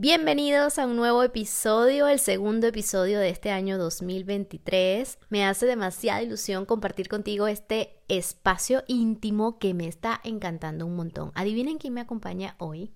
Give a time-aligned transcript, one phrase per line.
[0.00, 5.18] Bienvenidos a un nuevo episodio, el segundo episodio de este año 2023.
[5.28, 11.32] Me hace demasiada ilusión compartir contigo este espacio íntimo que me está encantando un montón.
[11.34, 12.92] Adivinen quién me acompaña hoy.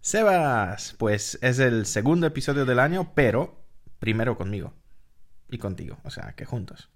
[0.00, 3.62] Sebas, pues es el segundo episodio del año, pero
[3.98, 4.72] primero conmigo
[5.50, 6.88] y contigo, o sea, que juntos.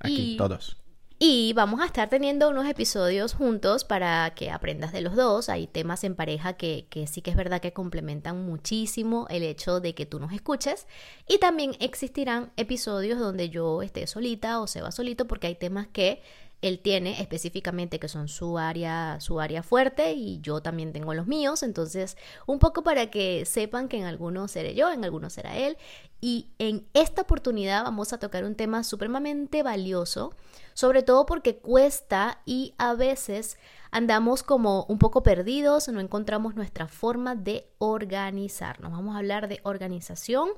[0.00, 0.82] Aquí, todos.
[1.22, 5.50] Y vamos a estar teniendo unos episodios juntos para que aprendas de los dos.
[5.50, 9.80] Hay temas en pareja que, que, sí que es verdad que complementan muchísimo el hecho
[9.80, 10.86] de que tú nos escuches.
[11.28, 15.88] Y también existirán episodios donde yo esté solita o se va solito porque hay temas
[15.88, 16.22] que
[16.62, 21.26] él tiene específicamente que son su área, su área fuerte y yo también tengo los
[21.26, 25.56] míos, entonces un poco para que sepan que en algunos seré yo, en algunos será
[25.56, 25.78] él
[26.20, 30.34] y en esta oportunidad vamos a tocar un tema supremamente valioso,
[30.74, 33.56] sobre todo porque cuesta y a veces
[33.90, 38.92] andamos como un poco perdidos, no encontramos nuestra forma de organizarnos.
[38.92, 40.50] Vamos a hablar de organización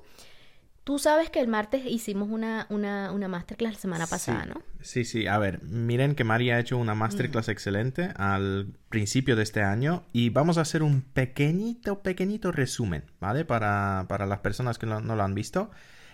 [0.84, 4.62] Tú sabes que el martes hicimos una, una, una masterclass la semana pasada, ¿no?
[4.80, 5.28] Sí, sí.
[5.28, 10.04] A ver, miren que María ha hecho una masterclass excelente al principio de este año
[10.12, 13.44] y vamos a hacer un pequeñito, pequeñito resumen, ¿vale?
[13.44, 15.70] Para, para las personas que no lo han visto.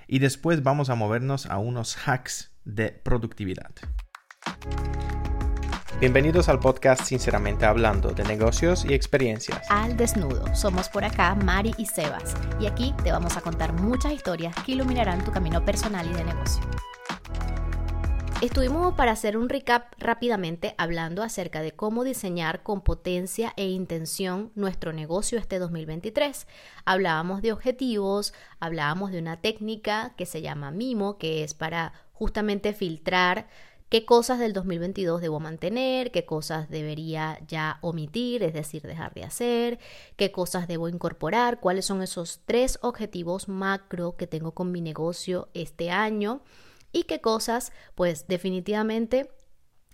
[0.07, 3.71] Y después vamos a movernos a unos hacks de productividad.
[6.01, 9.69] Bienvenidos al podcast Sinceramente Hablando de negocios y experiencias.
[9.69, 10.55] Al desnudo.
[10.55, 14.73] Somos por acá Mari y Sebas y aquí te vamos a contar muchas historias que
[14.73, 16.63] iluminarán tu camino personal y de negocio.
[18.41, 24.53] Estuvimos para hacer un recap rápidamente hablando acerca de cómo diseñar con potencia e intención
[24.55, 26.47] nuestro negocio este 2023.
[26.85, 32.73] Hablábamos de objetivos, hablábamos de una técnica que se llama Mimo, que es para justamente
[32.73, 33.49] filtrar
[33.89, 39.25] qué cosas del 2022 debo mantener, qué cosas debería ya omitir, es decir, dejar de
[39.25, 39.79] hacer,
[40.17, 45.49] qué cosas debo incorporar, cuáles son esos tres objetivos macro que tengo con mi negocio
[45.55, 46.43] este año
[46.93, 49.31] y qué cosas, pues definitivamente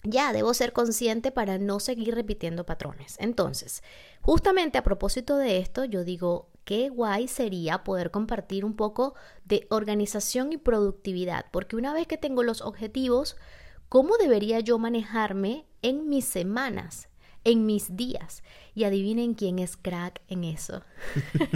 [0.04, 3.16] ya debo ser consciente para no seguir repitiendo patrones.
[3.18, 3.82] Entonces,
[4.20, 9.66] justamente a propósito de esto, yo digo, qué guay sería poder compartir un poco de
[9.70, 13.36] organización y productividad, porque una vez que tengo los objetivos,
[13.94, 17.08] ¿Cómo debería yo manejarme en mis semanas,
[17.44, 18.42] en mis días?
[18.74, 20.82] Y adivinen quién es crack en eso.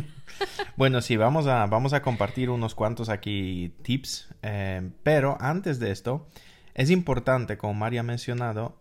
[0.77, 5.91] bueno, sí, vamos a, vamos a compartir unos cuantos aquí tips, eh, pero antes de
[5.91, 6.29] esto,
[6.75, 8.79] es importante, como María ha mencionado,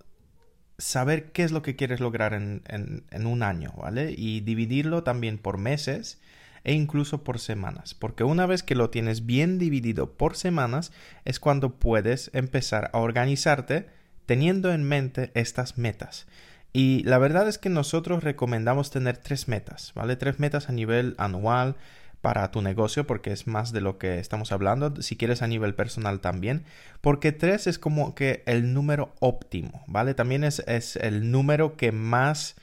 [0.78, 4.14] saber qué es lo que quieres lograr en, en un año, ¿vale?
[4.16, 6.22] Y dividirlo también por meses
[6.68, 10.92] e incluso por semanas, porque una vez que lo tienes bien dividido por semanas
[11.24, 13.88] es cuando puedes empezar a organizarte
[14.26, 16.28] teniendo en mente estas metas.
[16.74, 20.18] Y la verdad es que nosotros recomendamos tener tres metas, ¿vale?
[20.18, 21.78] Tres metas a nivel anual
[22.20, 25.74] para tu negocio, porque es más de lo que estamos hablando, si quieres a nivel
[25.74, 26.66] personal también,
[27.00, 30.14] porque tres es como que el número óptimo, ¿vale?
[30.14, 32.58] También es, es el número que más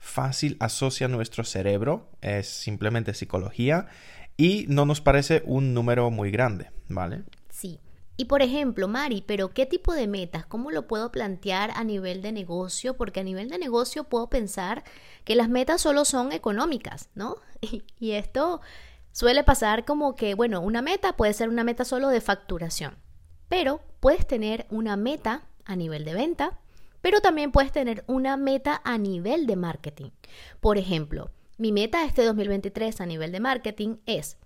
[0.00, 3.86] fácil asocia nuestro cerebro, es simplemente psicología
[4.36, 7.22] y no nos parece un número muy grande, ¿vale?
[7.50, 7.78] Sí.
[8.16, 10.44] Y por ejemplo, Mari, pero ¿qué tipo de metas?
[10.44, 12.96] ¿Cómo lo puedo plantear a nivel de negocio?
[12.96, 14.84] Porque a nivel de negocio puedo pensar
[15.24, 17.36] que las metas solo son económicas, ¿no?
[17.98, 18.60] Y, esto
[19.12, 22.96] suele pasar como que, bueno, una meta puede ser una meta solo de facturación,
[23.48, 26.58] pero puedes tener una meta a nivel de venta,
[27.00, 30.10] pero también puedes tener una meta a nivel de marketing.
[30.60, 34.38] Por ejemplo, mi meta este 2023 a nivel de marketing es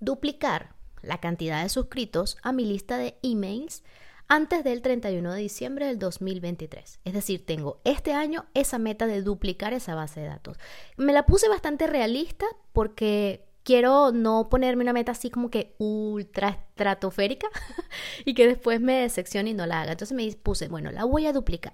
[0.00, 3.82] duplicar la cantidad de suscritos a mi lista de emails
[4.28, 7.00] antes del 31 de diciembre del 2023.
[7.04, 10.58] Es decir, tengo este año esa meta de duplicar esa base de datos.
[10.96, 16.50] Me la puse bastante realista porque quiero no ponerme una meta así como que ultra
[16.50, 17.48] estratosférica
[18.24, 19.92] y que después me decepcione y no la haga.
[19.92, 21.72] Entonces me puse, bueno, la voy a duplicar.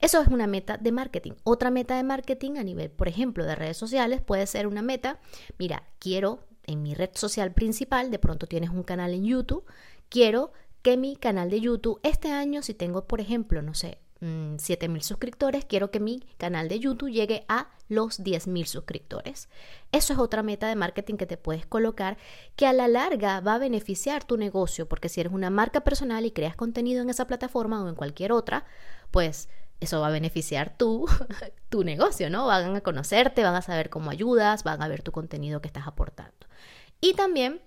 [0.00, 1.32] Eso es una meta de marketing.
[1.44, 5.20] Otra meta de marketing a nivel, por ejemplo, de redes sociales puede ser una meta,
[5.58, 9.64] mira, quiero en mi red social principal, de pronto tienes un canal en YouTube,
[10.08, 10.52] quiero
[10.82, 14.92] que mi canal de YouTube este año, si tengo, por ejemplo, no sé, 7 mm,
[14.92, 19.48] mil suscriptores, quiero que mi canal de YouTube llegue a los 10 mil suscriptores.
[19.92, 22.16] Eso es otra meta de marketing que te puedes colocar
[22.56, 26.24] que a la larga va a beneficiar tu negocio, porque si eres una marca personal
[26.24, 28.64] y creas contenido en esa plataforma o en cualquier otra,
[29.10, 29.48] pues
[29.80, 31.06] eso va a beneficiar tu,
[31.68, 32.46] tu negocio, ¿no?
[32.46, 35.86] Van a conocerte, van a saber cómo ayudas, van a ver tu contenido que estás
[35.86, 36.46] aportando.
[37.00, 37.60] Y también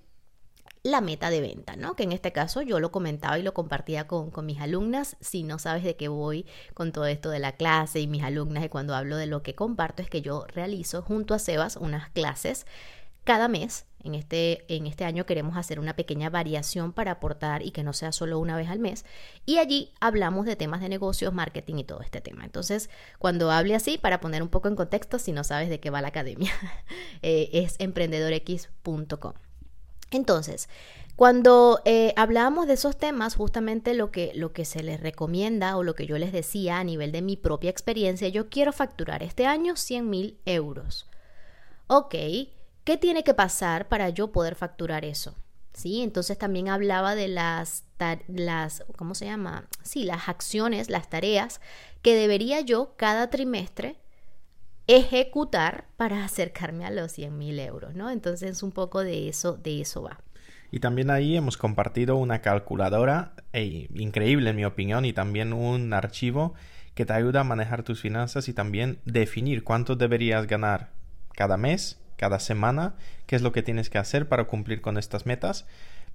[0.90, 1.96] la meta de venta, ¿no?
[1.96, 5.18] Que en este caso yo lo comentaba y lo compartía con, con, mis alumnas.
[5.22, 8.64] Si no sabes de qué voy con todo esto de la clase y mis alumnas
[8.66, 12.10] y cuando hablo de lo que comparto es que yo realizo junto a Sebas unas
[12.10, 12.66] clases
[13.24, 13.86] cada mes.
[14.02, 17.92] En este, en este año queremos hacer una pequeña variación para aportar y que no
[17.94, 19.06] sea solo una vez al mes.
[19.46, 22.46] Y allí hablamos de temas de negocios, marketing y todo este tema.
[22.46, 22.90] Entonces,
[23.20, 26.02] cuando hable así, para poner un poco en contexto, si no sabes de qué va
[26.02, 26.52] la academia,
[27.22, 29.34] eh, es emprendedorx.com.
[30.12, 30.70] Entonces,
[31.16, 35.84] cuando eh, hablábamos de esos temas, justamente lo que, lo que se les recomienda o
[35.84, 39.46] lo que yo les decía a nivel de mi propia experiencia, yo quiero facturar este
[39.46, 41.10] año 100 mil euros.
[41.88, 42.16] Ok,
[42.84, 45.36] ¿qué tiene que pasar para yo poder facturar eso?
[45.74, 46.04] ¿Sí?
[46.04, 47.84] Entonces también hablaba de las,
[48.28, 49.68] las, ¿cómo se llama?
[49.84, 51.60] Sí, las acciones, las tareas
[52.02, 53.98] que debería yo cada trimestre
[54.90, 58.10] ejecutar para acercarme a los 100 mil euros, ¿no?
[58.10, 60.20] Entonces un poco de eso, de eso va.
[60.72, 66.56] Y también ahí hemos compartido una calculadora increíble en mi opinión y también un archivo
[66.96, 70.90] que te ayuda a manejar tus finanzas y también definir cuánto deberías ganar
[71.36, 72.96] cada mes, cada semana,
[73.28, 75.68] qué es lo que tienes que hacer para cumplir con estas metas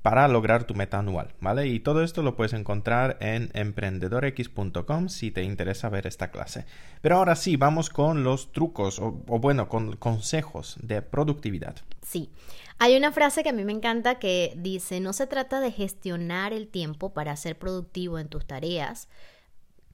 [0.05, 1.67] para lograr tu meta anual, ¿vale?
[1.67, 6.67] Y todo esto lo puedes encontrar en emprendedorx.com si te interesa ver esta clase.
[7.01, 11.77] Pero ahora sí, vamos con los trucos o, o bueno, con consejos de productividad.
[12.03, 12.29] Sí.
[12.79, 16.53] Hay una frase que a mí me encanta que dice, no se trata de gestionar
[16.53, 19.09] el tiempo para ser productivo en tus tareas,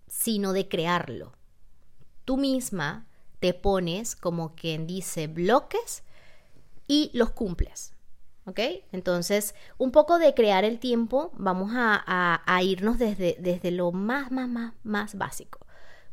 [0.09, 1.35] sino de crearlo.
[2.25, 3.07] Tú misma
[3.39, 6.03] te pones como quien dice bloques
[6.89, 7.93] y los cumples.
[8.51, 8.59] ¿Ok?
[8.91, 14.49] Entonces, un poco de crear el tiempo, vamos a, irnos desde, desde lo más, más,
[14.49, 15.61] más, más básico.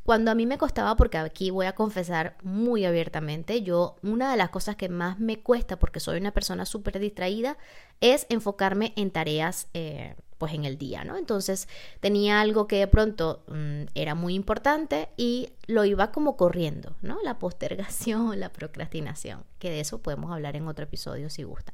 [0.04, 4.38] Cuando a mí me costaba, porque aquí voy a confesar muy abiertamente, yo una de
[4.38, 7.58] las cosas que más me cuesta, porque soy una persona súper distraída,
[8.02, 11.18] es enfocarme en tareas, eh, pues en el día, ¿no?
[11.18, 11.68] Entonces
[12.00, 17.18] tenía algo que de pronto mm, era muy importante y lo iba como corriendo, ¿no?
[17.24, 21.74] La postergación, la procrastinación, que de eso podemos hablar en otro episodio si gusta.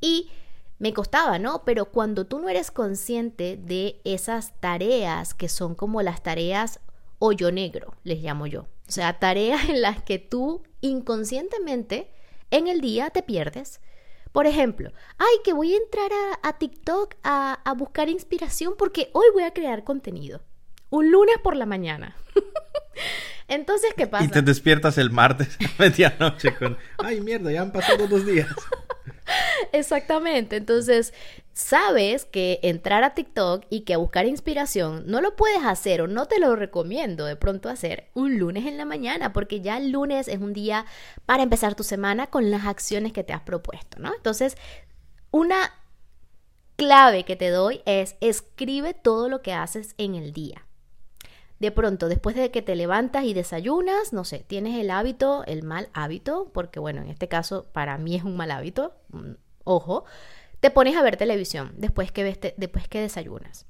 [0.00, 0.30] Y
[0.78, 1.62] me costaba, ¿no?
[1.64, 6.80] Pero cuando tú no eres consciente de esas tareas que son como las tareas
[7.18, 8.62] hoyo negro, les llamo yo.
[8.88, 12.10] O sea, tareas en las que tú inconscientemente
[12.50, 13.80] en el día te pierdes.
[14.32, 16.10] Por ejemplo, ay, que voy a entrar
[16.42, 20.42] a, TikTok a, a, buscar inspiración porque hoy voy a crear contenido.
[20.90, 22.16] Un lunes por la mañana.
[23.48, 24.24] Entonces, ¿qué pasa?
[24.24, 28.48] Y te despiertas el martes a medianoche con, ay, mierda, ya han pasado dos días.
[29.72, 30.56] Exactamente.
[30.56, 31.12] Entonces,
[31.52, 36.26] sabes que entrar a TikTok y que buscar inspiración no lo puedes hacer o no
[36.26, 40.28] te lo recomiendo de pronto hacer un lunes en la mañana, porque ya el lunes
[40.28, 40.86] es un día
[41.24, 44.14] para empezar tu semana con las acciones que te has propuesto, ¿no?
[44.14, 44.56] Entonces,
[45.30, 45.72] una
[46.76, 50.65] clave que te doy es escribe todo lo que haces en el día.
[51.58, 55.62] De pronto, después de que te levantas y desayunas, no sé, tienes el hábito, el
[55.62, 59.32] mal hábito, porque bueno, en este caso para mí es un mal hábito, mm,
[59.64, 60.04] ojo,
[60.60, 63.66] te pones a ver televisión después que, después que desayunas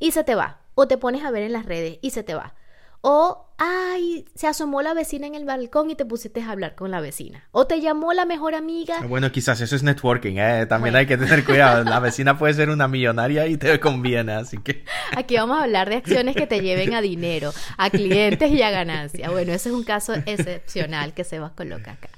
[0.00, 0.60] y se te va.
[0.74, 2.54] O te pones a ver en las redes y se te va.
[3.02, 6.90] O, ay, se asomó la vecina en el balcón y te pusiste a hablar con
[6.90, 7.48] la vecina.
[7.50, 8.98] O te llamó la mejor amiga.
[9.00, 10.66] Ah, bueno, quizás eso es networking, ¿eh?
[10.66, 11.82] También hay que tener cuidado.
[11.84, 14.84] La vecina puede ser una millonaria y te conviene, así que...
[15.16, 18.70] Aquí vamos a hablar de acciones que te lleven a dinero, a clientes y a
[18.70, 19.30] ganancia.
[19.30, 22.10] Bueno, ese es un caso excepcional que se va a colocar acá.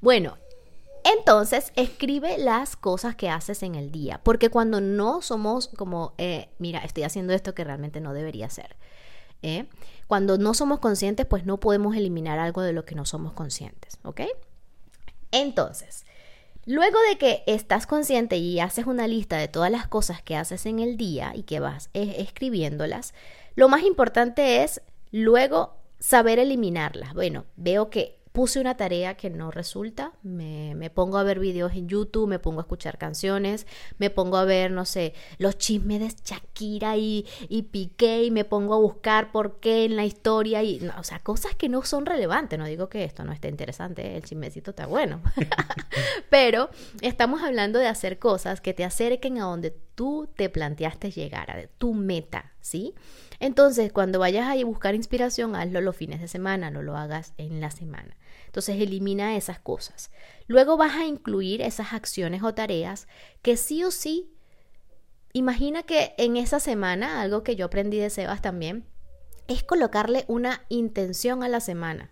[0.00, 0.36] Bueno,
[1.04, 6.48] entonces, escribe las cosas que haces en el día, porque cuando no somos como, eh,
[6.58, 8.74] mira, estoy haciendo esto que realmente no debería hacer.
[9.44, 9.66] ¿eh?
[10.06, 13.98] Cuando no somos conscientes, pues no podemos eliminar algo de lo que no somos conscientes,
[14.02, 14.22] ¿ok?
[15.32, 16.04] Entonces,
[16.66, 20.66] luego de que estás consciente y haces una lista de todas las cosas que haces
[20.66, 23.14] en el día y que vas escribiéndolas,
[23.54, 27.14] lo más importante es luego saber eliminarlas.
[27.14, 31.86] Bueno, veo que puse una tarea que no resulta, me, pongo a ver videos en
[31.88, 33.64] YouTube, me pongo a escuchar canciones,
[33.98, 38.44] me pongo a ver, no sé, los chismes de Shakira y, y Piqué y me
[38.44, 42.06] pongo a buscar por qué en la historia y, o sea, cosas que no son
[42.06, 45.22] relevantes, no digo que esto no esté interesante, el chismecito está bueno,
[46.28, 46.70] pero
[47.02, 51.66] estamos hablando de hacer cosas que te acerquen a donde tú te planteaste llegar, a
[51.78, 52.94] tu meta, ¿sí?
[53.40, 57.60] Entonces, cuando vayas a buscar inspiración, hazlo los fines de semana, no lo hagas en
[57.60, 58.16] la semana.
[58.46, 60.10] Entonces elimina esas cosas.
[60.46, 63.08] Luego vas a incluir esas acciones o tareas
[63.42, 64.32] que sí o sí,
[65.32, 68.86] imagina que en esa semana, algo que yo aprendí de Sebas también,
[69.48, 72.10] es colocarle una intención a la semana.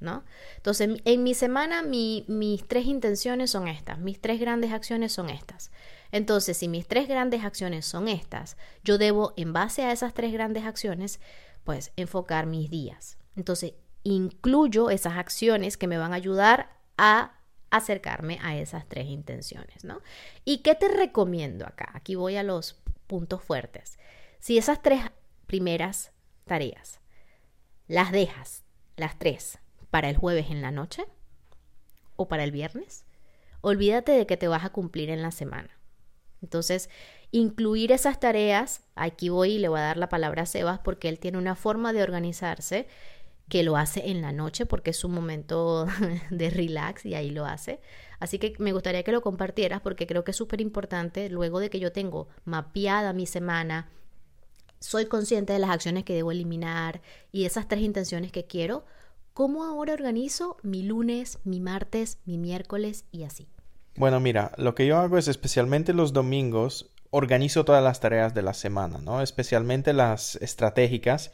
[0.00, 0.24] ¿No?
[0.56, 5.70] Entonces, en mi semana mis tres intenciones son estas, mis tres grandes acciones son estas.
[6.12, 10.32] Entonces, si mis tres grandes acciones son estas, yo debo, en base a esas tres
[10.32, 11.20] grandes acciones,
[11.64, 13.18] pues enfocar mis días.
[13.34, 17.40] Entonces, incluyo esas acciones que me van a ayudar a
[17.70, 20.02] acercarme a esas tres intenciones, ¿no?
[20.44, 21.90] ¿Y qué te recomiendo acá?
[21.94, 22.76] Aquí voy a los
[23.06, 23.98] puntos fuertes.
[24.38, 25.00] Si esas tres
[25.46, 26.12] primeras
[26.44, 27.00] tareas
[27.88, 28.64] las dejas,
[28.96, 29.58] las tres,
[29.90, 31.04] para el jueves en la noche
[32.16, 33.04] o para el viernes,
[33.60, 35.78] olvídate de que te vas a cumplir en la semana.
[36.42, 36.90] Entonces,
[37.30, 41.08] incluir esas tareas, aquí voy y le voy a dar la palabra a Sebas porque
[41.08, 42.86] él tiene una forma de organizarse
[43.48, 45.86] que lo hace en la noche porque es un momento
[46.30, 47.80] de relax y ahí lo hace.
[48.18, 51.70] Así que me gustaría que lo compartieras porque creo que es súper importante luego de
[51.70, 53.90] que yo tengo mapeada mi semana,
[54.78, 58.84] soy consciente de las acciones que debo eliminar y esas tres intenciones que quiero,
[59.32, 63.48] ¿cómo ahora organizo mi lunes, mi martes, mi miércoles y así?
[63.96, 68.42] Bueno, mira, lo que yo hago es especialmente los domingos, organizo todas las tareas de
[68.42, 69.20] la semana, ¿no?
[69.20, 71.30] Especialmente las estratégicas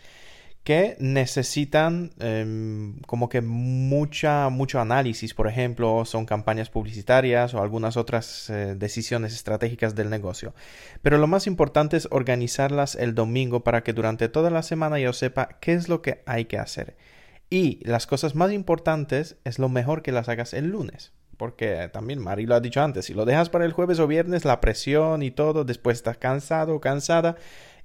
[0.65, 7.97] que necesitan em, como que mucha, mucho análisis, por ejemplo, son campañas publicitarias o algunas
[7.97, 10.55] otras eh, decisiones estratégicas del negocio.
[11.00, 15.12] Pero lo más importante es organizarlas el domingo para que durante toda la semana yo
[15.12, 16.97] sepa qué es lo que hay que hacer.
[17.50, 21.12] Y las cosas más importantes es lo mejor que las hagas el lunes.
[21.38, 24.45] Porque también Mari lo ha dicho antes, si lo dejas para el jueves o viernes,
[24.45, 27.37] la presión y todo, después estás cansado o cansada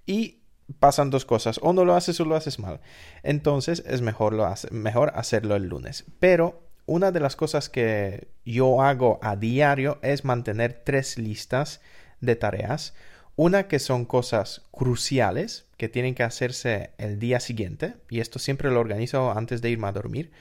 [0.06, 0.40] y
[0.80, 2.82] pasan dos cosas, o no lo haces o lo haces mal.
[3.22, 6.04] Entonces es mejor, lo mejor hacerlo el lunes.
[6.20, 11.80] Pero una de las cosas que yo hago a diario es mantener tres listas
[12.20, 12.94] de tareas.
[13.36, 18.70] Una que son cosas cruciales que tienen que hacerse el día siguiente, y esto siempre
[18.70, 20.32] lo organizo antes de irme a dormir.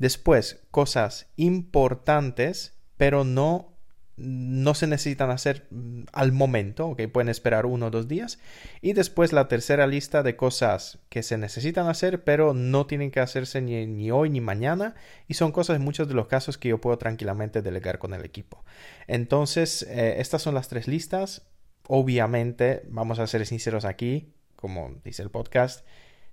[0.00, 3.70] Después, cosas importantes, pero no
[4.16, 8.38] no se necesitan hacer mm, al momento, ok, pueden esperar uno o dos días.
[8.82, 13.20] Y después la tercera lista de cosas que se necesitan hacer, pero no tienen que
[13.20, 14.94] hacerse ni, hoy ni mañana.
[15.26, 18.24] Y son cosas en muchos de los casos que yo puedo tranquilamente delegar con el
[18.24, 18.64] equipo.
[19.06, 21.42] Entonces, eh, estas son las tres listas.
[21.88, 25.84] Obviamente, vamos a ser sinceros aquí, como dice el podcast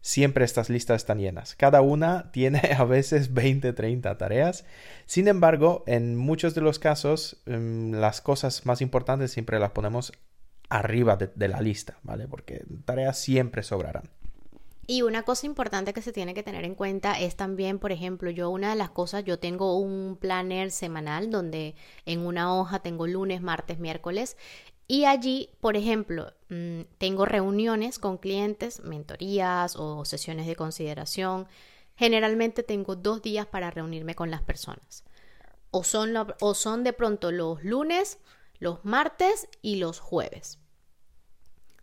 [0.01, 1.56] siempre estas listas están llenas.
[1.56, 4.66] Cada una tiene a veces 20, 30 tareas.
[5.06, 10.12] Sin embargo, en muchos de los casos, em, las cosas más importantes siempre las ponemos
[10.70, 12.27] arriba de, de la lista, ¿vale?
[12.27, 14.10] Porque tareas siempre sobrarán.
[14.89, 18.32] Y una cosa importante que se tiene que tener en cuenta es también, por ejemplo,
[18.32, 21.75] yo una de las cosas, yo tengo un planner semanal donde
[22.06, 24.38] en una hoja tengo lunes, martes, miércoles
[24.88, 31.48] y allí, por ejemplo, mm, tengo reuniones con clientes, mentorías o sesiones de consideración.
[31.96, 35.03] Generalmente tengo dos días para reunirme con las personas.
[35.72, 38.20] O son, o son de pronto los lunes,
[38.60, 40.60] los martes y los jueves.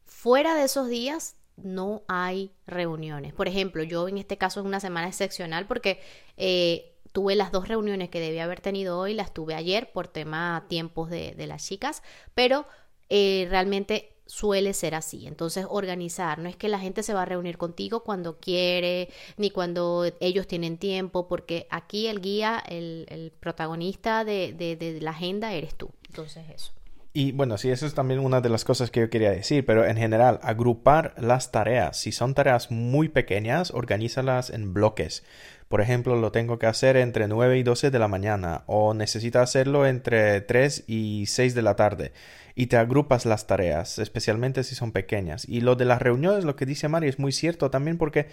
[0.06, 3.34] Fuera de esos días no hay reuniones.
[3.34, 6.00] Por ejemplo, yo en este caso es una semana excepcional porque
[6.38, 10.64] eh, tuve las dos reuniones que debía haber tenido hoy, las tuve ayer por tema
[10.68, 12.02] tiempos de, de las chicas,
[12.34, 12.66] pero
[13.08, 15.26] eh, realmente suele ser así.
[15.26, 19.50] Entonces, organizar, no es que la gente se va a reunir contigo cuando quiere, ni
[19.50, 25.75] cuando ellos tienen tiempo, porque aquí el guía, el, protagonista de, de, la agenda eres
[25.75, 25.90] tú.
[26.08, 26.73] Entonces, eso.
[27.16, 29.87] Y bueno, sí, eso es también una de las cosas que yo quería decir, pero
[29.87, 31.96] en general, agrupar las tareas.
[31.96, 35.23] Si son tareas muy pequeñas, organízalas en bloques.
[35.68, 39.38] Por ejemplo, lo tengo que hacer entre 9 y 12 de la mañana o necesito
[39.40, 42.12] hacerlo entre 3 y 6 de la tarde
[42.54, 45.49] y te agrupas las tareas, especialmente si son pequeñas.
[45.49, 48.28] Y lo de las reuniones, lo que dice Mari, es muy cierto también porque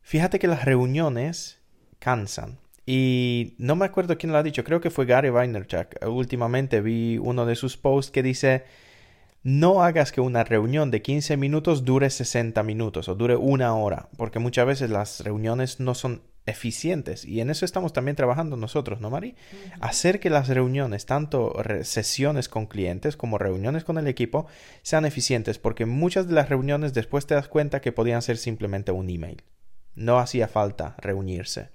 [0.00, 1.60] fíjate que las reuniones
[1.98, 2.58] cansan.
[2.84, 6.04] Y no me acuerdo quién lo ha dicho, creo que fue Gary Vaynerchuk.
[6.06, 8.64] Últimamente vi uno de sus posts que dice,
[9.42, 14.08] no hagas que una reunión de 15 minutos dure 60 minutos o dure una hora,
[14.16, 19.00] porque muchas veces las reuniones no son eficientes y en eso estamos también trabajando nosotros,
[19.00, 19.36] ¿no, Mari?
[19.80, 24.46] Hacer que las reuniones, tanto sesiones con clientes como reuniones con el equipo,
[24.82, 28.92] sean eficientes, porque muchas de las reuniones después te das cuenta que podían ser simplemente
[28.92, 29.42] un email.
[29.94, 31.70] No hacía falta reunirse.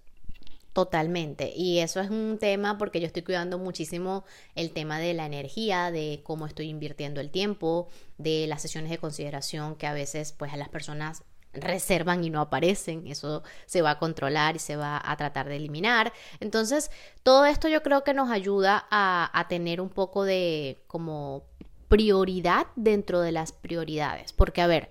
[0.74, 1.54] Totalmente.
[1.56, 5.90] Y eso es un tema porque yo estoy cuidando muchísimo el tema de la energía,
[5.90, 7.88] de cómo estoy invirtiendo el tiempo,
[8.20, 12.42] de las sesiones de consideración que a veces pues a las personas reservan y no
[12.42, 13.08] aparecen.
[13.08, 16.14] Eso se va a controlar y se va a tratar de eliminar.
[16.40, 16.92] Entonces,
[17.24, 21.44] todo esto yo creo que nos ayuda a, a tener un poco de como
[21.88, 24.34] prioridad dentro de las prioridades.
[24.34, 24.90] Porque, a ver,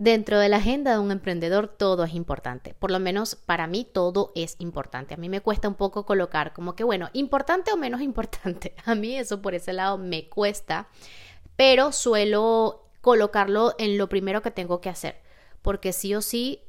[0.00, 2.72] Dentro de la agenda de un emprendedor todo es importante.
[2.72, 5.12] Por lo menos para mí todo es importante.
[5.12, 8.74] A mí me cuesta un poco colocar como que, bueno, importante o menos importante.
[8.86, 10.88] A mí eso por ese lado me cuesta,
[11.54, 15.20] pero suelo colocarlo en lo primero que tengo que hacer.
[15.62, 16.62] Porque sí o sí,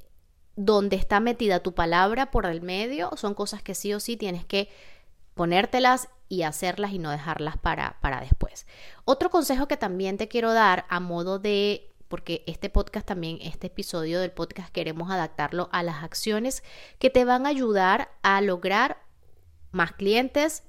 [0.55, 4.45] donde está metida tu palabra por el medio, son cosas que sí o sí tienes
[4.45, 4.69] que
[5.33, 8.67] ponértelas y hacerlas y no dejarlas para, para después.
[9.05, 13.67] Otro consejo que también te quiero dar a modo de porque este podcast también, este
[13.67, 16.61] episodio del podcast queremos adaptarlo a las acciones
[16.99, 19.01] que te van a ayudar a lograr
[19.71, 20.63] más clientes,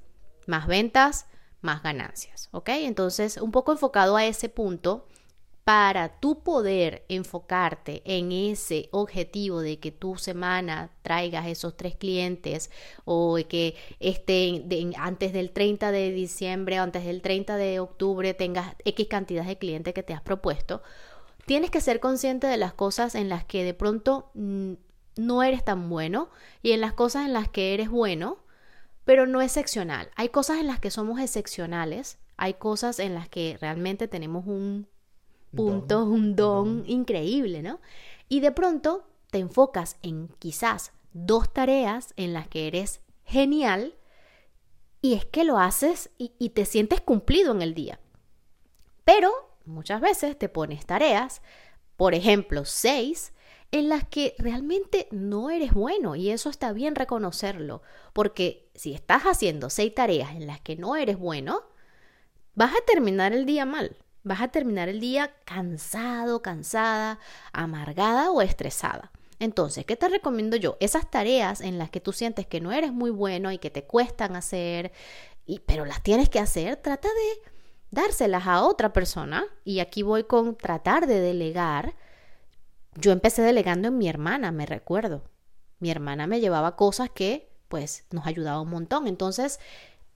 [0.46, 1.26] más ventas,
[1.60, 2.68] más ganancias, ¿ok?
[2.70, 5.08] Entonces, un poco enfocado a ese punto,
[5.64, 12.70] para tú poder enfocarte en ese objetivo de que tu semana traigas esos tres clientes
[13.04, 18.74] o que estén antes del 30 de diciembre o antes del 30 de octubre tengas
[18.84, 20.82] X cantidad de clientes que te has propuesto,
[21.46, 25.88] tienes que ser consciente de las cosas en las que de pronto no eres tan
[25.88, 26.30] bueno
[26.62, 28.38] y en las cosas en las que eres bueno
[29.04, 30.10] pero no excepcional.
[30.14, 34.86] Hay cosas en las que somos excepcionales, hay cosas en las que realmente tenemos un
[35.54, 37.80] punto, un don, increíble, ¿no?
[38.28, 43.94] Y de pronto te enfocas en quizás dos tareas en las que eres genial
[45.00, 48.00] y es que lo haces y, y te sientes cumplido en el día.
[49.04, 49.30] Pero
[49.64, 51.42] muchas veces te pones tareas,
[51.96, 53.32] por ejemplo, seis,
[53.72, 57.82] en las que realmente no eres bueno y eso está bien reconocerlo,
[58.12, 61.62] porque si estás haciendo seis tareas en las que no eres bueno,
[62.54, 67.18] vas a terminar el día mal, vas a terminar el día cansado, cansada,
[67.52, 69.10] amargada o estresada.
[69.38, 70.76] Entonces, ¿qué te recomiendo yo?
[70.80, 73.84] Esas tareas en las que tú sientes que no eres muy bueno y que te
[73.84, 74.92] cuestan hacer,
[75.46, 77.50] y, pero las tienes que hacer, trata de
[77.90, 79.44] dárselas a otra persona.
[79.64, 81.94] Y aquí voy con tratar de delegar
[82.94, 85.22] yo empecé delegando en mi hermana, me recuerdo.
[85.78, 89.06] Mi hermana me llevaba cosas que pues nos ayudaba un montón.
[89.08, 89.58] Entonces,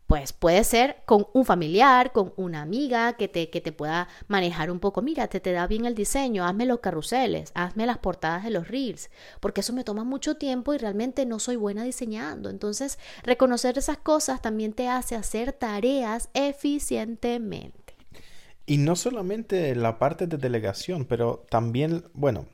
[0.06, 4.70] pues puede ser con un familiar, con una amiga que te, que te pueda manejar
[4.70, 5.02] un poco.
[5.02, 8.68] Mira, te, te da bien el diseño, hazme los carruseles, hazme las portadas de los
[8.68, 9.10] reels,
[9.40, 12.50] porque eso me toma mucho tiempo y realmente no soy buena diseñando.
[12.50, 17.96] Entonces, reconocer esas cosas también te hace hacer tareas eficientemente.
[18.66, 22.46] Y no solamente la parte de delegación, pero también, bueno,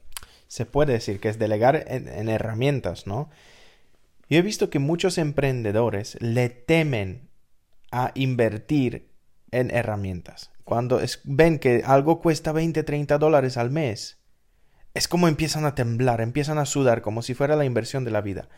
[0.47, 3.31] se puede decir que es delegar en, herramientas, ¿no?
[4.29, 7.32] Yo he visto que muchos emprendedores le temen
[7.93, 9.11] a invertir
[9.51, 10.51] en herramientas.
[10.65, 14.19] Cuando ven que algo cuesta 20, 30 dólares al mes,
[14.95, 18.21] es como empiezan a temblar, empiezan a sudar como si fuera la inversión de la
[18.21, 18.49] vida.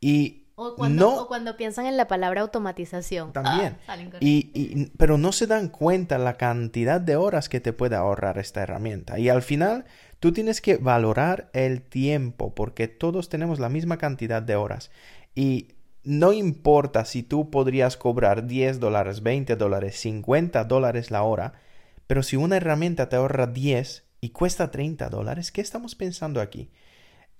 [0.00, 3.32] Y o cuando, cuando piensan en la palabra automatización.
[3.32, 3.76] También.
[3.88, 8.38] Ah, y, pero no se dan cuenta la cantidad de horas que te puede ahorrar
[8.38, 9.18] esta herramienta.
[9.18, 9.84] Y al final
[10.18, 14.90] Tú tienes que valorar el tiempo porque todos tenemos la misma cantidad de horas
[15.34, 15.75] y
[16.06, 21.54] no importa si tú podrías cobrar 10 dólares, 20 dólares, 50 dólares la hora,
[22.06, 26.70] pero si una herramienta te ahorra 10 y cuesta 30 dólares, ¿qué estamos pensando aquí?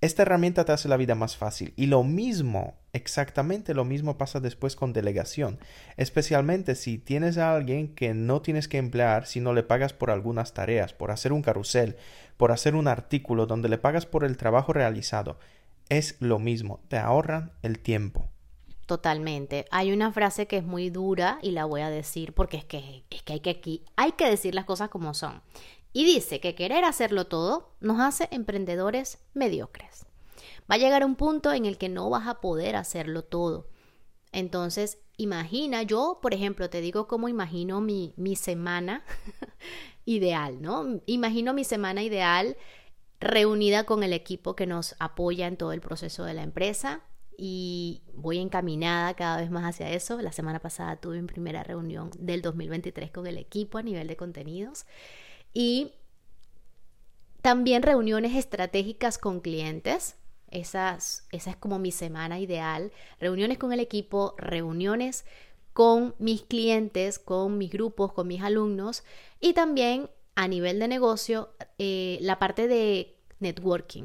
[0.00, 4.40] Esta herramienta te hace la vida más fácil y lo mismo, exactamente lo mismo pasa
[4.40, 5.60] después con delegación,
[5.96, 10.10] especialmente si tienes a alguien que no tienes que emplear si no le pagas por
[10.10, 11.96] algunas tareas, por hacer un carrusel,
[12.36, 15.38] por hacer un artículo donde le pagas por el trabajo realizado.
[15.88, 18.28] Es lo mismo, te ahorran el tiempo.
[18.86, 19.66] Totalmente.
[19.72, 23.04] Hay una frase que es muy dura y la voy a decir porque es que,
[23.10, 25.42] es que hay que aquí hay que decir las cosas como son.
[25.92, 30.06] Y dice que querer hacerlo todo nos hace emprendedores mediocres.
[30.70, 33.68] Va a llegar un punto en el que no vas a poder hacerlo todo.
[34.30, 39.04] Entonces, imagina, yo, por ejemplo, te digo cómo imagino mi, mi semana
[40.04, 41.00] ideal, ¿no?
[41.06, 42.56] Imagino mi semana ideal
[43.18, 47.02] reunida con el equipo que nos apoya en todo el proceso de la empresa
[47.38, 50.20] y voy encaminada cada vez más hacia eso.
[50.22, 54.16] La semana pasada tuve mi primera reunión del 2023 con el equipo a nivel de
[54.16, 54.86] contenidos
[55.52, 55.92] y
[57.42, 60.16] también reuniones estratégicas con clientes.
[60.50, 62.92] Esas, esa es como mi semana ideal.
[63.20, 65.24] Reuniones con el equipo, reuniones
[65.72, 69.04] con mis clientes, con mis grupos, con mis alumnos
[69.40, 74.04] y también a nivel de negocio eh, la parte de networking.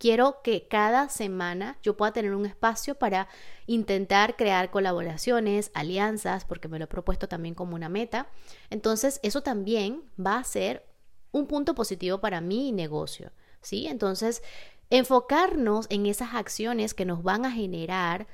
[0.00, 3.28] Quiero que cada semana yo pueda tener un espacio para
[3.66, 8.26] intentar crear colaboraciones, alianzas, porque me lo he propuesto también como una meta.
[8.70, 10.86] Entonces, eso también va a ser
[11.32, 13.88] un punto positivo para mi negocio, ¿sí?
[13.88, 14.42] Entonces,
[14.88, 18.26] enfocarnos en esas acciones que nos van a generar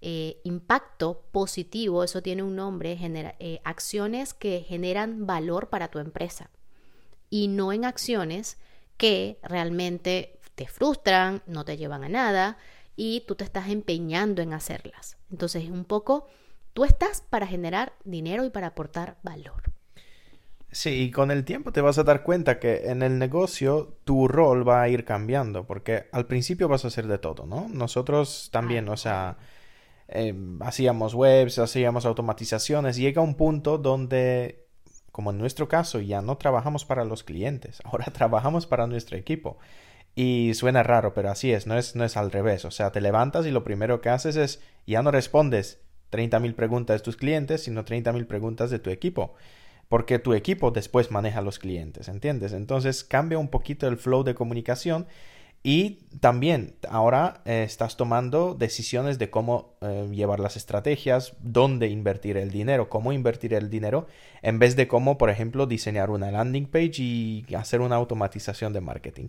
[0.00, 5.98] eh, impacto positivo, eso tiene un nombre, genera, eh, acciones que generan valor para tu
[5.98, 6.48] empresa
[7.28, 8.56] y no en acciones
[8.96, 12.58] que realmente te frustran, no te llevan a nada
[12.94, 15.16] y tú te estás empeñando en hacerlas.
[15.30, 16.26] Entonces, un poco,
[16.74, 19.62] tú estás para generar dinero y para aportar valor.
[20.70, 24.28] Sí, y con el tiempo te vas a dar cuenta que en el negocio tu
[24.28, 27.66] rol va a ir cambiando, porque al principio vas a hacer de todo, ¿no?
[27.70, 29.38] Nosotros también, o sea,
[30.08, 32.96] em, hacíamos webs, hacíamos automatizaciones.
[32.96, 34.66] Llega un punto donde,
[35.10, 39.56] como en nuestro caso, ya no trabajamos para los clientes, ahora trabajamos para nuestro equipo.
[40.14, 42.64] Y suena raro, pero así es, no es, no es al revés.
[42.64, 47.00] O sea, te levantas y lo primero que haces es, ya no respondes 30.000 preguntas
[47.00, 49.34] de tus clientes, sino 30.000 preguntas de tu equipo.
[49.88, 52.52] Porque tu equipo después maneja los clientes, ¿entiendes?
[52.52, 55.06] Entonces cambia un poquito el flow de comunicación
[55.62, 62.38] y también ahora eh, estás tomando decisiones de cómo eh, llevar las estrategias, dónde invertir
[62.38, 64.06] el dinero, cómo invertir el dinero,
[64.40, 68.80] en vez de cómo, por ejemplo, diseñar una landing page y hacer una automatización de
[68.80, 69.26] marketing.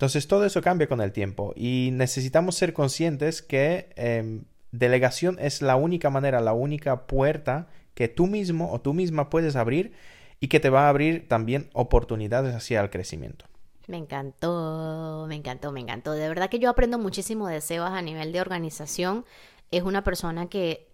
[0.00, 5.60] Entonces todo eso cambia con el tiempo y necesitamos ser conscientes que em, delegación es
[5.60, 9.92] la única manera, la única puerta que tú mismo o tú misma puedes abrir
[10.40, 13.44] y que te va a abrir también oportunidades hacia el crecimiento.
[13.88, 16.12] Me encantó, me encantó, me encantó.
[16.12, 19.26] De verdad que yo aprendo muchísimo de Sebas a nivel de organización.
[19.70, 20.88] Es una persona que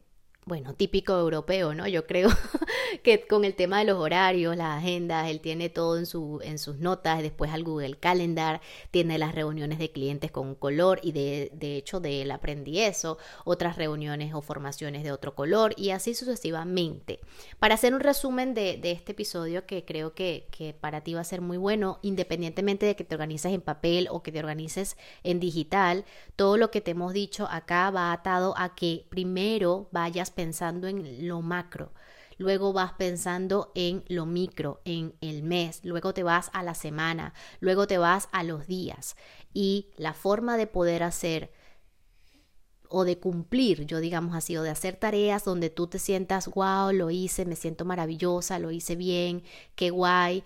[0.47, 1.89] bueno, típico europeo, ¿no?
[1.89, 2.29] Yo creo
[3.03, 6.61] que con el tema de los horarios, las agendas, él tiene todo en, su, en
[6.61, 8.61] sus notas, después al Google Calendar,
[8.93, 13.19] tiene las reuniones de clientes con color y de, de hecho de él aprendí eso,
[13.45, 17.19] otras reuniones o formaciones de otro color y así sucesivamente.
[17.59, 21.23] Para hacer un resumen de, de este episodio que creo que, que para ti va
[21.23, 24.97] a ser muy bueno, independientemente de que te organices en papel o que te organices
[25.25, 26.05] en digital,
[26.37, 31.27] todo lo que te hemos dicho acá va atado a que primero vayas pensando en
[31.27, 31.93] lo macro,
[32.39, 37.35] luego vas pensando en lo micro, en el mes, luego te vas a la semana,
[37.59, 39.17] luego te vas a los días.
[39.53, 41.51] Y la forma de poder hacer
[42.89, 46.93] o de cumplir, yo digamos así, o de hacer tareas donde tú te sientas, wow,
[46.93, 49.43] lo hice, me siento maravillosa, lo hice bien,
[49.75, 50.45] qué guay,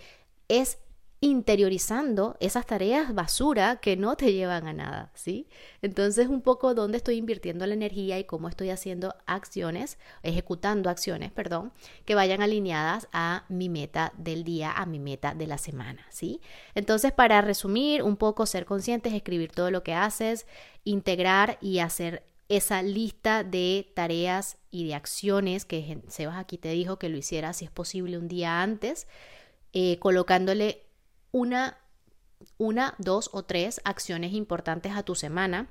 [0.48, 0.78] es
[1.22, 5.46] interiorizando esas tareas basura que no te llevan a nada, ¿sí?
[5.82, 11.30] Entonces un poco dónde estoy invirtiendo la energía y cómo estoy haciendo acciones, ejecutando acciones,
[11.30, 11.72] perdón,
[12.06, 16.40] que vayan alineadas a mi meta del día, a mi meta de la semana, ¿sí?
[16.74, 20.46] Entonces para resumir un poco, ser conscientes, escribir todo lo que haces,
[20.84, 26.98] integrar y hacer esa lista de tareas y de acciones que Sebas aquí te dijo
[26.98, 29.06] que lo hiciera si es posible un día antes,
[29.72, 30.82] eh, colocándole
[31.32, 31.78] una,
[32.58, 35.68] una, dos o tres acciones importantes a tu semana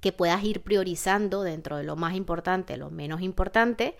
[0.00, 3.96] que puedas ir priorizando dentro de lo más importante, lo menos importante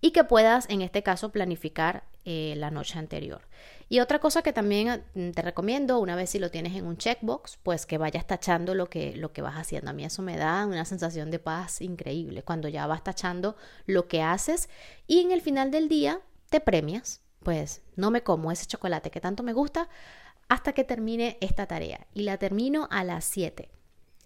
[0.00, 3.42] y que puedas en este caso planificar eh, la noche anterior.
[3.88, 6.96] Y otra cosa que también mm, te recomiendo, una vez si lo tienes en un
[6.96, 9.90] checkbox, pues que vayas tachando lo que, lo que vas haciendo.
[9.90, 14.06] A mí eso me da una sensación de paz increíble, cuando ya vas tachando lo
[14.06, 14.68] que haces
[15.06, 17.20] y en el final del día te premias.
[17.42, 19.88] Pues no me como ese chocolate que tanto me gusta,
[20.50, 22.08] hasta que termine esta tarea.
[22.12, 23.70] Y la termino a las 7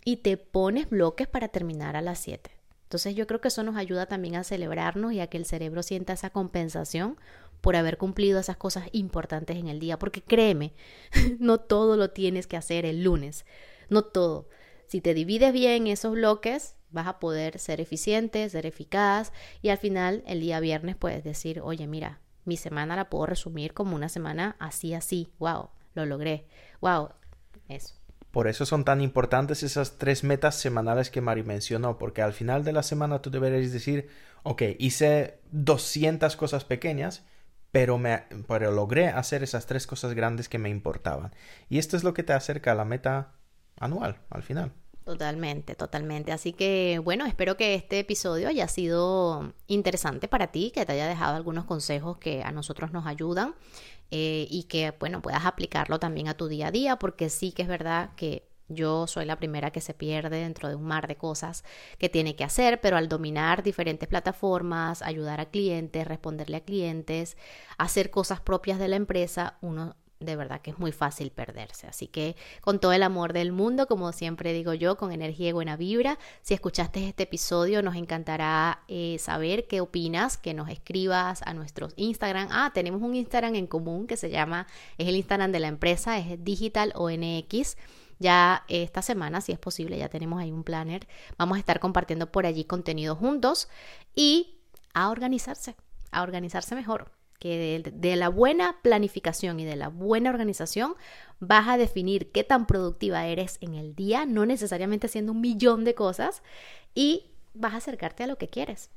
[0.06, 2.50] y te pones bloques para terminar a las 7.
[2.84, 5.82] Entonces yo creo que eso nos ayuda también a celebrarnos y a que el cerebro
[5.82, 7.18] sienta esa compensación
[7.60, 10.72] por haber cumplido esas cosas importantes en el día, porque créeme,
[11.38, 13.44] no todo lo tienes que hacer el lunes,
[13.90, 14.48] no todo.
[14.86, 19.78] Si te divides bien esos bloques, vas a poder ser eficiente, ser eficaz y al
[19.78, 24.08] final el día viernes puedes decir, oye, mira, mi semana la puedo resumir como una
[24.08, 26.46] semana así, así, wow, lo logré.
[26.80, 27.10] Wow,
[27.68, 27.94] eso.
[28.30, 32.64] Por eso son tan importantes esas tres metas semanales que Mari mencionó, porque al final
[32.64, 34.08] de la semana tú deberías decir,
[34.42, 37.24] ok, hice 200 cosas pequeñas,
[37.70, 41.32] pero, me, pero logré hacer esas tres cosas grandes que me importaban.
[41.68, 43.34] Y esto es lo que te acerca a la meta
[43.78, 44.72] anual, al final.
[45.04, 46.32] Totalmente, totalmente.
[46.32, 51.06] Así que bueno, espero que este episodio haya sido interesante para ti, que te haya
[51.06, 53.54] dejado algunos consejos que a nosotros nos ayudan
[54.10, 57.62] eh, y que, bueno, puedas aplicarlo también a tu día a día, porque sí que
[57.62, 61.16] es verdad que yo soy la primera que se pierde dentro de un mar de
[61.16, 61.64] cosas
[61.98, 67.36] que tiene que hacer, pero al dominar diferentes plataformas, ayudar a clientes, responderle a clientes,
[67.76, 71.86] hacer cosas propias de la empresa, uno de verdad que es muy fácil perderse.
[71.86, 75.52] Así que con todo el amor del mundo, como siempre digo yo, con energía y
[75.52, 81.42] buena vibra, si escuchaste este episodio nos encantará eh, saber qué opinas, que nos escribas
[81.42, 82.48] a nuestros Instagram.
[82.50, 84.66] Ah, tenemos un Instagram en común que se llama,
[84.98, 87.76] es el Instagram de la empresa, es Digital ONX.
[88.18, 91.06] Ya esta semana, si es posible, ya tenemos ahí un planner.
[91.36, 93.68] Vamos a estar compartiendo por allí contenido juntos
[94.14, 94.60] y
[94.94, 95.74] a organizarse,
[96.12, 97.10] a organizarse mejor
[97.44, 100.94] que de, la buena planificación y de la buena organización
[101.40, 105.84] vas a definir qué tan productiva eres en el día, no necesariamente haciendo un millón
[105.84, 106.42] de cosas,
[106.94, 108.88] y vas a acercarte a lo que quieres.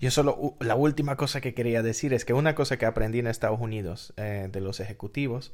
[0.00, 3.26] Yo solo, la última cosa que quería decir es que una cosa que aprendí en
[3.26, 5.52] Estados Unidos eh, de los ejecutivos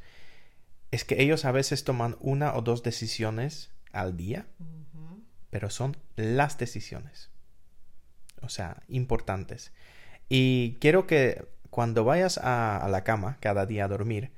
[0.93, 4.47] es que ellos a veces toman una o dos decisiones al día,
[5.51, 7.29] pero son las decisiones.
[8.41, 9.73] o sea, importantes.
[10.29, 14.33] Y quiero que cuando vayas a, a la cama cada día a dormir,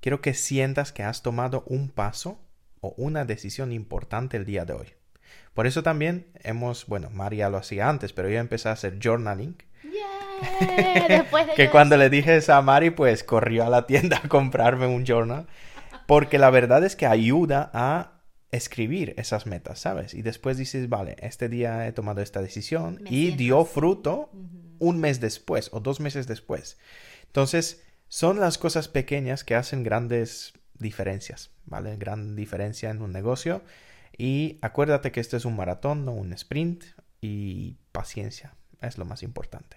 [0.00, 2.40] quiero que sientas que has tomado un paso
[2.80, 4.86] o una decisión importante el día de hoy.
[5.54, 9.56] Por eso también hemos, bueno, María lo hacía antes, pero yo empecé a hacer journaling.
[11.08, 14.20] Después de que yo cuando le dije eso a Mari, pues corrió a la tienda
[14.22, 15.46] a comprarme un journal.
[16.06, 20.14] Porque la verdad es que ayuda a escribir esas metas, ¿sabes?
[20.14, 24.30] Y después dices, vale, este día he tomado esta decisión Me y siento dio fruto
[24.80, 26.76] un mes después o dos meses después.
[27.26, 31.96] Entonces, son las cosas pequeñas que hacen grandes diferencias, ¿vale?
[31.96, 33.62] Gran diferencia en un negocio.
[34.18, 36.82] Y acuérdate que este es un maratón, no un sprint.
[37.20, 39.76] Y paciencia es lo más importante.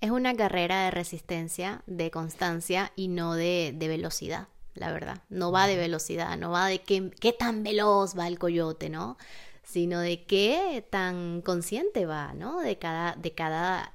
[0.00, 5.22] Es una carrera de resistencia, de constancia y no de, de velocidad, la verdad.
[5.28, 9.16] No va de velocidad, no va de qué, qué tan veloz va el coyote, ¿no?
[9.62, 12.60] Sino de qué tan consciente va, ¿no?
[12.60, 13.92] De cada, de cada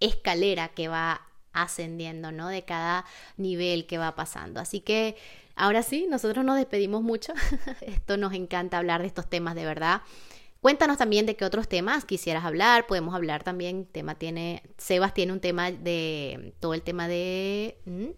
[0.00, 2.48] escalera que va ascendiendo, ¿no?
[2.48, 3.04] De cada
[3.36, 4.60] nivel que va pasando.
[4.60, 5.16] Así que
[5.56, 7.32] ahora sí, nosotros nos despedimos mucho.
[7.80, 10.02] Esto nos encanta hablar de estos temas de verdad.
[10.60, 12.86] Cuéntanos también de qué otros temas quisieras hablar.
[12.86, 18.08] Podemos hablar también, tema tiene, Sebas tiene un tema de todo el tema de ¿mm?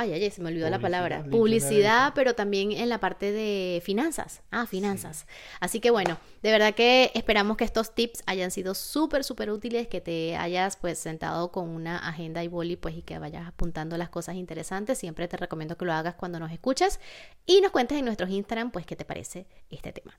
[0.00, 1.24] Ay, ay, se me olvidó la palabra.
[1.28, 4.42] Publicidad, pero también en la parte de finanzas.
[4.52, 5.26] Ah, finanzas.
[5.58, 9.88] Así que bueno, de verdad que esperamos que estos tips hayan sido súper, súper útiles,
[9.88, 13.98] que te hayas pues sentado con una agenda y boli pues y que vayas apuntando
[13.98, 14.98] las cosas interesantes.
[14.98, 17.00] Siempre te recomiendo que lo hagas cuando nos escuches
[17.44, 20.16] y nos cuentes en nuestros Instagram pues qué te parece este tema.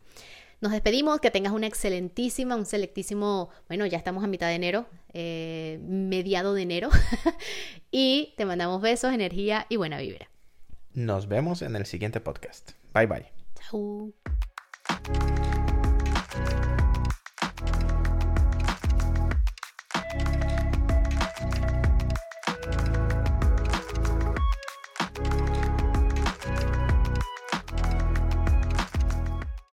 [0.61, 4.87] Nos despedimos, que tengas una excelentísima, un selectísimo, bueno, ya estamos a mitad de enero,
[5.13, 6.89] eh, mediado de enero,
[7.91, 10.29] y te mandamos besos, energía y buena vibra.
[10.93, 12.71] Nos vemos en el siguiente podcast.
[12.93, 13.31] Bye bye.
[13.55, 14.11] Chao.